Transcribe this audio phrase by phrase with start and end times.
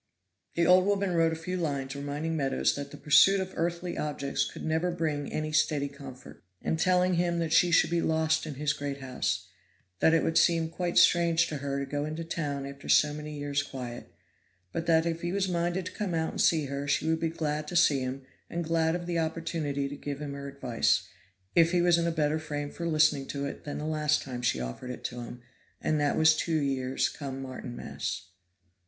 [0.55, 4.45] The old woman wrote a few lines reminding Meadows that the pursuit of earthly objects
[4.49, 8.55] could never bring any steady comfort, and telling him that she should be lost in
[8.55, 9.47] his great house
[9.99, 13.13] that it would seem quite strange to her to go into the town after so
[13.13, 14.11] many years' quiet
[14.71, 17.29] but that if he was minded to come out and see her she would be
[17.29, 21.07] glad to see him and glad of the opportunity to give him her advice,
[21.53, 24.59] if he was in a better frame for listening to it than last time she
[24.59, 25.43] offered it to him,
[25.79, 28.23] and that was two years come Martinmas.